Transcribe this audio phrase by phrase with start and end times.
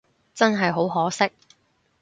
[0.33, 1.31] 真係好可惜